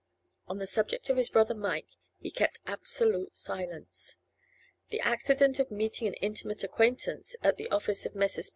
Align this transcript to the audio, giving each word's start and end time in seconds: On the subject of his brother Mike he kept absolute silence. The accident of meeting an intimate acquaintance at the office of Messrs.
On 0.47 0.57
the 0.57 0.65
subject 0.65 1.11
of 1.11 1.17
his 1.17 1.29
brother 1.29 1.53
Mike 1.53 1.89
he 2.17 2.31
kept 2.31 2.57
absolute 2.65 3.35
silence. 3.35 4.15
The 4.89 4.99
accident 4.99 5.59
of 5.59 5.69
meeting 5.69 6.07
an 6.07 6.15
intimate 6.15 6.63
acquaintance 6.63 7.35
at 7.43 7.57
the 7.57 7.69
office 7.69 8.07
of 8.07 8.15
Messrs. 8.15 8.49